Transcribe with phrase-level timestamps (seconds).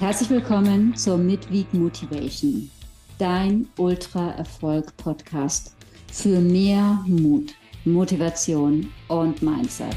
[0.00, 2.70] Herzlich willkommen zur Midweek Motivation,
[3.18, 5.76] dein Ultra-Erfolg-Podcast
[6.10, 7.52] für mehr Mut,
[7.84, 9.94] Motivation und Mindset.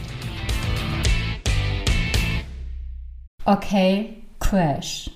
[3.46, 5.10] Okay, Crash.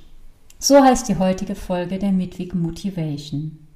[0.57, 3.67] So heißt die heutige Folge der Midweek Motivation.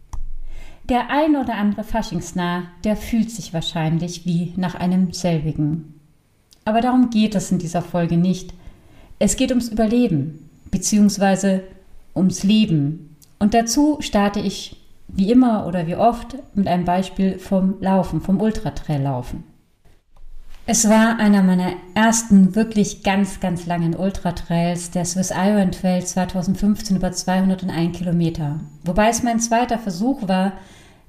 [0.87, 5.99] Der ein oder andere Faschingsnah, der fühlt sich wahrscheinlich wie nach einem selbigen.
[6.63, 8.53] Aber darum geht es in dieser Folge nicht.
[9.19, 11.63] Es geht ums Überleben, beziehungsweise
[12.15, 13.15] ums Leben.
[13.39, 18.39] Und dazu starte ich wie immer oder wie oft mit einem Beispiel vom Laufen, vom
[18.39, 19.43] Ultratrail-Laufen.
[20.67, 26.97] Es war einer meiner ersten wirklich ganz, ganz langen Ultratrails, der Swiss Iron Trail 2015
[26.97, 28.59] über 201 Kilometer.
[28.85, 30.53] Wobei es mein zweiter Versuch war.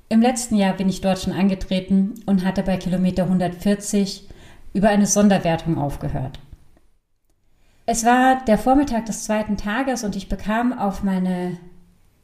[0.09, 4.29] Im letzten Jahr bin ich dort schon angetreten und hatte bei Kilometer 140
[4.73, 6.39] über eine Sonderwertung aufgehört.
[7.85, 11.59] Es war der Vormittag des zweiten Tages und ich bekam auf meine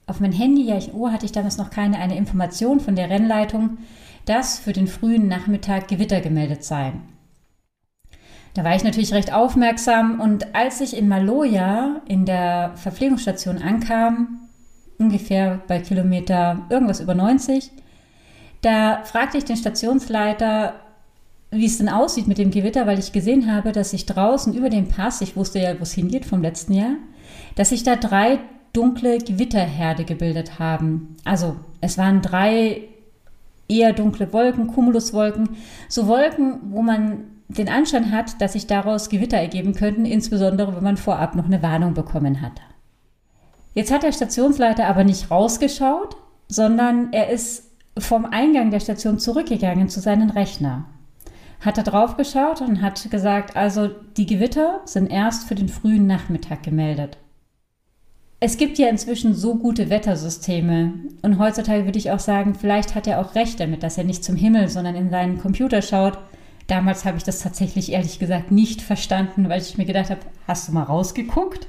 [0.08, 3.10] auf mein Handy, ja, ich Uhr hatte ich damals noch keine eine Information von der
[3.10, 3.78] Rennleitung,
[4.24, 7.02] dass für den frühen Nachmittag Gewitter gemeldet seien.
[8.54, 14.48] Da war ich natürlich recht aufmerksam und als ich in Maloja in der Verpflegungsstation ankam,
[14.98, 17.70] ungefähr bei Kilometer irgendwas über 90,
[18.62, 20.74] da fragte ich den Stationsleiter,
[21.50, 24.68] wie es denn aussieht mit dem Gewitter, weil ich gesehen habe, dass sich draußen über
[24.68, 26.96] dem Pass, ich wusste ja, wo es hingeht vom letzten Jahr,
[27.54, 28.40] dass sich da drei
[28.72, 31.16] dunkle Gewitterherde gebildet haben.
[31.24, 32.82] Also es waren drei
[33.66, 35.50] eher dunkle Wolken, Cumuluswolken,
[35.88, 40.84] so Wolken, wo man den Anschein hat, dass sich daraus Gewitter ergeben könnten, insbesondere wenn
[40.84, 42.60] man vorab noch eine Warnung bekommen hat.
[43.74, 46.16] Jetzt hat der Stationsleiter aber nicht rausgeschaut,
[46.48, 50.84] sondern er ist vom Eingang der Station zurückgegangen zu seinem Rechner
[51.60, 56.06] hat er drauf geschaut und hat gesagt, also die Gewitter sind erst für den frühen
[56.06, 57.18] Nachmittag gemeldet.
[58.40, 60.92] Es gibt ja inzwischen so gute Wettersysteme
[61.22, 64.22] und heutzutage würde ich auch sagen, vielleicht hat er auch recht damit, dass er nicht
[64.22, 66.18] zum Himmel, sondern in seinen Computer schaut.
[66.68, 70.68] Damals habe ich das tatsächlich ehrlich gesagt nicht verstanden, weil ich mir gedacht habe, hast
[70.68, 71.68] du mal rausgeguckt?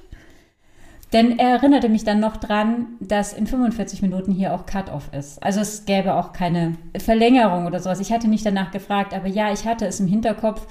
[1.11, 5.41] Denn er erinnerte mich dann noch dran, dass in 45 Minuten hier auch Cut-off ist.
[5.41, 7.99] Also es gäbe auch keine Verlängerung oder sowas.
[7.99, 10.67] Ich hatte nicht danach gefragt, aber ja, ich hatte es im Hinterkopf,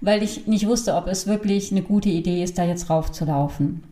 [0.00, 3.82] weil ich nicht wusste, ob es wirklich eine gute Idee ist, da jetzt raufzulaufen.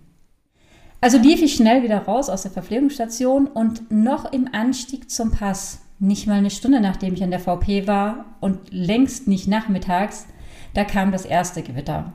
[1.00, 5.80] Also lief ich schnell wieder raus aus der Verpflegungsstation und noch im Anstieg zum Pass,
[6.00, 10.26] nicht mal eine Stunde nachdem ich an der VP war und längst nicht nachmittags,
[10.75, 12.12] da kam das erste Gewitter.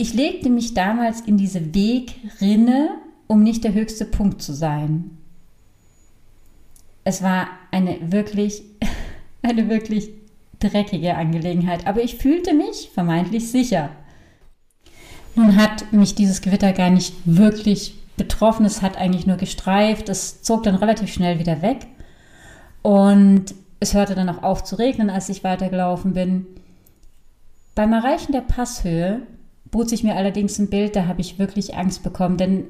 [0.00, 2.90] Ich legte mich damals in diese Wegrinne,
[3.26, 5.18] um nicht der höchste Punkt zu sein.
[7.02, 8.62] Es war eine wirklich,
[9.42, 10.10] eine wirklich
[10.60, 13.90] dreckige Angelegenheit, aber ich fühlte mich vermeintlich sicher.
[15.34, 20.42] Nun hat mich dieses Gewitter gar nicht wirklich betroffen, es hat eigentlich nur gestreift, es
[20.42, 21.86] zog dann relativ schnell wieder weg
[22.82, 26.46] und es hörte dann auch auf zu regnen, als ich weitergelaufen bin.
[27.74, 29.22] Beim Erreichen der Passhöhe
[29.70, 32.64] bot sich mir allerdings ein Bild, da habe ich wirklich Angst bekommen, denn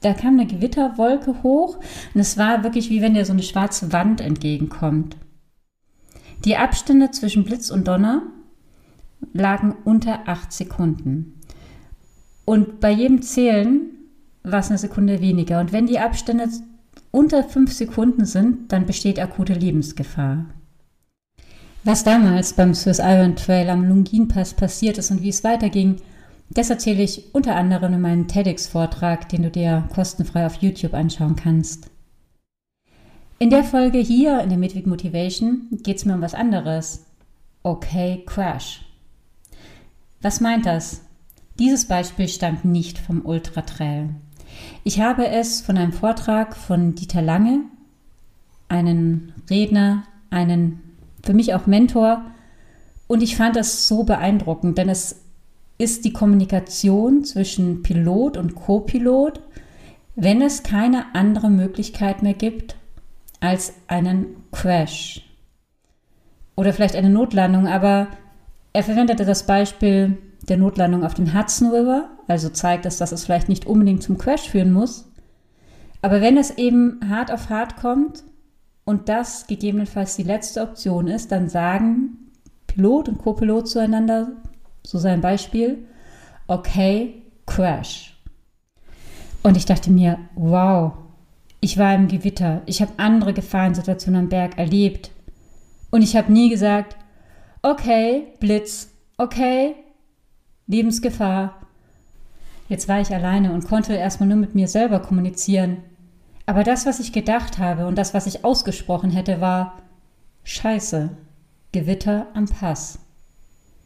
[0.00, 1.78] da kam eine Gewitterwolke hoch
[2.14, 5.16] und es war wirklich wie wenn dir so eine schwarze Wand entgegenkommt.
[6.44, 8.22] Die Abstände zwischen Blitz und Donner
[9.32, 11.34] lagen unter acht Sekunden.
[12.44, 13.80] Und bei jedem Zählen
[14.44, 15.60] war es eine Sekunde weniger.
[15.60, 16.48] Und wenn die Abstände
[17.10, 20.46] unter fünf Sekunden sind, dann besteht akute Lebensgefahr.
[21.84, 25.96] Was damals beim Swiss Iron Trail am Lungin Pass passiert ist und wie es weiterging,
[26.50, 31.36] das erzähle ich unter anderem in meinem TEDx-Vortrag, den du dir kostenfrei auf YouTube anschauen
[31.36, 31.90] kannst.
[33.38, 37.06] In der Folge hier in der Midweek Motivation geht es mir um was anderes.
[37.62, 38.84] Okay, Crash.
[40.20, 41.02] Was meint das?
[41.58, 44.10] Dieses Beispiel stammt nicht vom Ultra Trail.
[44.84, 47.60] Ich habe es von einem Vortrag von Dieter Lange,
[48.68, 50.82] einen Redner, einen
[51.24, 52.24] für mich auch Mentor,
[53.06, 55.22] und ich fand das so beeindruckend, denn es
[55.78, 59.40] ist die Kommunikation zwischen Pilot und Copilot,
[60.16, 62.76] wenn es keine andere Möglichkeit mehr gibt
[63.40, 65.24] als einen Crash
[66.56, 68.08] oder vielleicht eine Notlandung, aber
[68.72, 73.24] er verwendete das Beispiel der Notlandung auf den Hudson River, also zeigt es, dass es
[73.24, 75.08] vielleicht nicht unbedingt zum Crash führen muss.
[76.02, 78.24] Aber wenn es eben hart auf hart kommt
[78.84, 82.30] und das gegebenenfalls die letzte Option ist, dann sagen
[82.66, 84.32] Pilot und Copilot zueinander,
[84.88, 85.86] so sein Beispiel,
[86.46, 88.18] okay, Crash.
[89.42, 90.94] Und ich dachte mir, wow,
[91.60, 95.10] ich war im Gewitter, ich habe andere Gefahrensituationen am Berg erlebt.
[95.90, 96.96] Und ich habe nie gesagt,
[97.60, 98.88] okay, Blitz,
[99.18, 99.74] okay,
[100.66, 101.60] Lebensgefahr.
[102.70, 105.82] Jetzt war ich alleine und konnte erstmal nur mit mir selber kommunizieren.
[106.46, 109.82] Aber das, was ich gedacht habe und das, was ich ausgesprochen hätte, war
[110.44, 111.10] Scheiße,
[111.72, 113.00] Gewitter am Pass.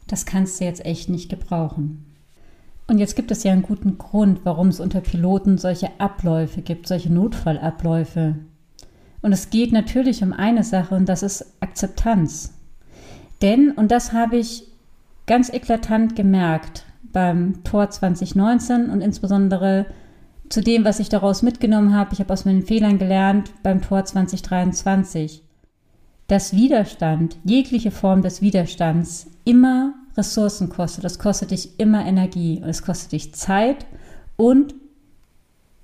[0.07, 2.05] Das kannst du jetzt echt nicht gebrauchen.
[2.87, 6.87] Und jetzt gibt es ja einen guten Grund, warum es unter Piloten solche Abläufe gibt,
[6.87, 8.35] solche Notfallabläufe.
[9.21, 12.53] Und es geht natürlich um eine Sache und das ist Akzeptanz.
[13.41, 14.67] Denn, und das habe ich
[15.25, 19.85] ganz eklatant gemerkt beim Tor 2019 und insbesondere
[20.49, 24.03] zu dem, was ich daraus mitgenommen habe, ich habe aus meinen Fehlern gelernt beim Tor
[24.03, 25.41] 2023,
[26.27, 31.03] dass Widerstand, jegliche Form des Widerstands immer Ressourcen kostet.
[31.03, 33.85] Das kostet dich immer Energie und es kostet dich Zeit
[34.37, 34.75] und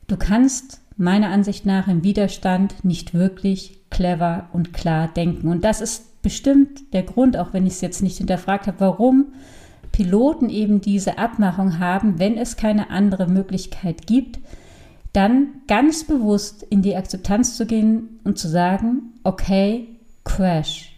[0.07, 5.47] du kannst meiner Ansicht nach im Widerstand nicht wirklich clever und klar denken.
[5.47, 9.27] Und das ist bestimmt der Grund, auch wenn ich es jetzt nicht hinterfragt habe, warum
[9.91, 14.39] Piloten eben diese Abmachung haben, wenn es keine andere Möglichkeit gibt,
[15.13, 19.87] dann ganz bewusst in die Akzeptanz zu gehen und zu sagen, okay,
[20.29, 20.95] crash.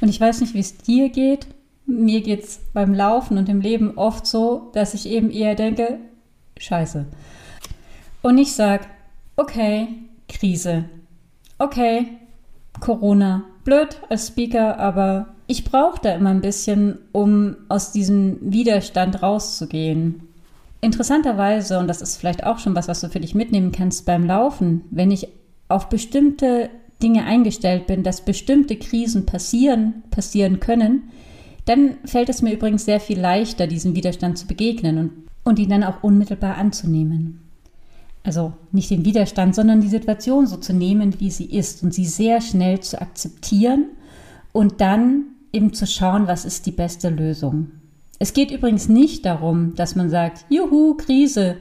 [0.00, 1.46] Und ich weiß nicht, wie es dir geht.
[1.86, 5.98] Mir geht es beim Laufen und im Leben oft so, dass ich eben eher denke,
[6.58, 7.06] scheiße.
[8.22, 8.84] Und ich sage,
[9.36, 9.88] okay,
[10.28, 10.84] Krise.
[11.58, 12.06] Okay,
[12.80, 13.44] Corona.
[13.64, 20.28] Blöd als Speaker, aber ich brauche da immer ein bisschen, um aus diesem Widerstand rauszugehen.
[20.80, 24.26] Interessanterweise, und das ist vielleicht auch schon was, was du für dich mitnehmen kannst beim
[24.26, 25.28] Laufen, wenn ich
[25.68, 26.70] auf bestimmte
[27.02, 31.10] Dinge eingestellt bin, dass bestimmte Krisen passieren, passieren können,
[31.64, 35.12] dann fällt es mir übrigens sehr viel leichter, diesem Widerstand zu begegnen und,
[35.44, 37.48] und ihn dann auch unmittelbar anzunehmen
[38.28, 42.04] also nicht den Widerstand, sondern die Situation so zu nehmen, wie sie ist und sie
[42.04, 43.86] sehr schnell zu akzeptieren
[44.52, 47.70] und dann eben zu schauen, was ist die beste Lösung.
[48.18, 51.56] Es geht übrigens nicht darum, dass man sagt, juhu, Krise.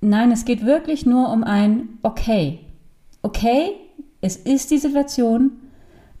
[0.00, 2.58] Nein, es geht wirklich nur um ein Okay.
[3.22, 3.70] Okay,
[4.20, 5.52] es ist die Situation.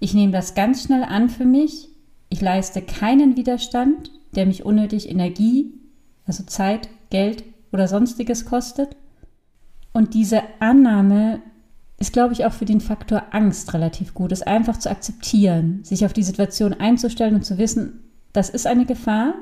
[0.00, 1.88] Ich nehme das ganz schnell an für mich.
[2.28, 5.72] Ich leiste keinen Widerstand, der mich unnötig Energie,
[6.26, 8.96] also Zeit, Geld oder sonstiges kostet.
[9.92, 11.40] Und diese Annahme
[11.98, 16.04] ist, glaube ich, auch für den Faktor Angst relativ gut, es einfach zu akzeptieren, sich
[16.04, 18.00] auf die Situation einzustellen und zu wissen,
[18.32, 19.34] das ist eine Gefahr,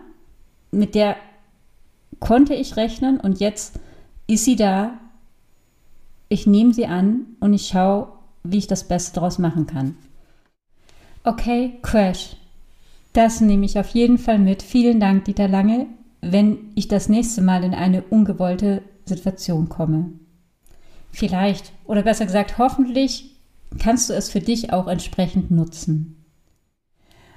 [0.70, 1.16] mit der
[2.20, 3.78] konnte ich rechnen und jetzt
[4.26, 4.98] ist sie da.
[6.28, 8.08] Ich nehme sie an und ich schaue,
[8.52, 9.96] wie ich das Beste daraus machen kann.
[11.24, 12.36] Okay, Crash.
[13.12, 14.62] Das nehme ich auf jeden Fall mit.
[14.62, 15.86] Vielen Dank, Dieter Lange,
[16.20, 20.12] wenn ich das nächste Mal in eine ungewollte Situation komme.
[21.12, 23.36] Vielleicht oder besser gesagt, hoffentlich
[23.78, 26.24] kannst du es für dich auch entsprechend nutzen.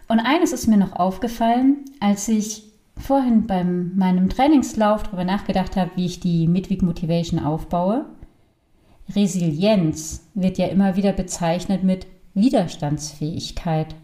[0.07, 2.63] Und eines ist mir noch aufgefallen, als ich
[2.97, 8.05] vorhin bei meinem Trainingslauf darüber nachgedacht habe, wie ich die Midweek Motivation aufbaue.
[9.15, 13.95] Resilienz wird ja immer wieder bezeichnet mit Widerstandsfähigkeit.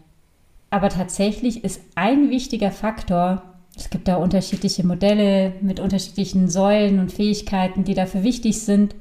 [0.70, 3.42] Aber tatsächlich ist ein wichtiger Faktor,
[3.76, 8.94] es gibt da unterschiedliche Modelle mit unterschiedlichen Säulen und Fähigkeiten, die dafür wichtig sind,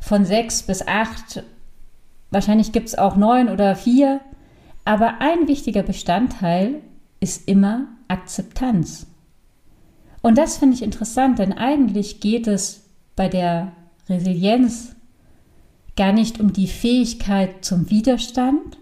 [0.00, 1.44] von sechs bis acht.
[2.30, 4.20] Wahrscheinlich gibt es auch neun oder vier.
[4.84, 6.80] Aber ein wichtiger Bestandteil
[7.20, 9.06] ist immer Akzeptanz.
[10.20, 12.84] Und das finde ich interessant, denn eigentlich geht es
[13.14, 13.72] bei der
[14.08, 14.96] Resilienz
[15.96, 18.78] gar nicht um die Fähigkeit zum Widerstand,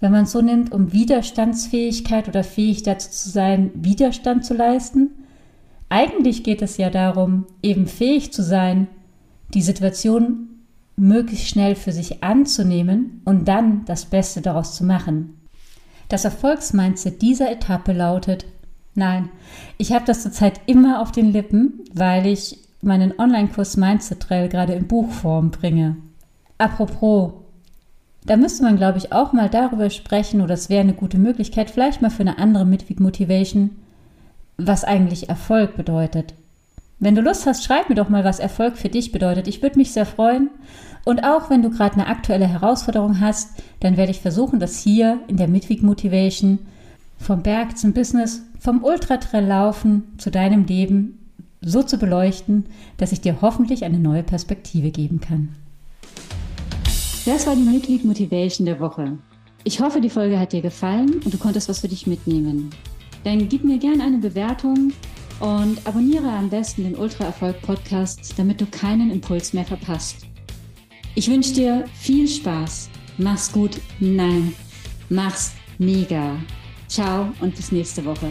[0.00, 5.10] wenn man so nimmt, um Widerstandsfähigkeit oder fähig dazu zu sein, Widerstand zu leisten.
[5.88, 8.88] Eigentlich geht es ja darum, eben fähig zu sein,
[9.54, 10.48] die Situation
[10.96, 15.40] möglichst schnell für sich anzunehmen und dann das Beste daraus zu machen.
[16.08, 18.44] Das Erfolgsmindset dieser Etappe lautet,
[18.94, 19.30] nein,
[19.78, 24.74] ich habe das zurzeit immer auf den Lippen, weil ich meinen Online-Kurs Mindset Trail gerade
[24.74, 25.96] in Buchform bringe.
[26.58, 27.32] Apropos,
[28.24, 31.70] da müsste man, glaube ich, auch mal darüber sprechen, oder es wäre eine gute Möglichkeit,
[31.70, 33.70] vielleicht mal für eine andere Midweek Motivation,
[34.58, 36.34] was eigentlich Erfolg bedeutet.
[36.98, 39.48] Wenn du Lust hast, schreib mir doch mal, was Erfolg für dich bedeutet.
[39.48, 40.50] Ich würde mich sehr freuen.
[41.04, 45.18] Und auch wenn du gerade eine aktuelle Herausforderung hast, dann werde ich versuchen, das hier
[45.26, 46.60] in der Midweek Motivation
[47.18, 51.18] vom Berg zum Business, vom Ultratrail laufen zu deinem Leben
[51.62, 52.66] so zu beleuchten,
[52.96, 55.54] dass ich dir hoffentlich eine neue Perspektive geben kann.
[57.24, 59.18] Das war die Midweek Motivation der Woche.
[59.64, 62.70] Ich hoffe, die Folge hat dir gefallen und du konntest was für dich mitnehmen.
[63.22, 64.92] Dann gib mir gerne eine Bewertung
[65.38, 70.26] und abonniere am besten den Ultra Erfolg Podcast, damit du keinen Impuls mehr verpasst.
[71.14, 72.90] Ich wünsche dir viel Spaß.
[73.18, 73.80] Mach's gut.
[74.00, 74.54] Nein,
[75.08, 76.36] mach's mega.
[76.88, 78.28] Ciao und bis nächste Woche.